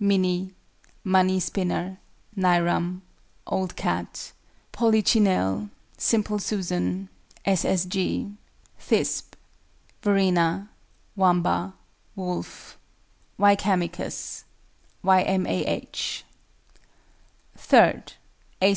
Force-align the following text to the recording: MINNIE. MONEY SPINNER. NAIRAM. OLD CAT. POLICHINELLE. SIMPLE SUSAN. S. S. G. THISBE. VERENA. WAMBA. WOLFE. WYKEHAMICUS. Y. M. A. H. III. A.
MINNIE. 0.00 0.50
MONEY 1.04 1.38
SPINNER. 1.38 2.00
NAIRAM. 2.36 3.02
OLD 3.46 3.76
CAT. 3.76 4.32
POLICHINELLE. 4.72 5.70
SIMPLE 5.96 6.38
SUSAN. 6.40 7.08
S. 7.44 7.64
S. 7.64 7.84
G. 7.84 8.32
THISBE. 8.80 9.36
VERENA. 10.02 10.68
WAMBA. 11.16 11.74
WOLFE. 12.16 12.76
WYKEHAMICUS. 13.38 14.42
Y. 15.04 15.22
M. 15.22 15.46
A. 15.46 15.64
H. 15.64 16.24
III. 17.72 18.02
A. 18.62 18.72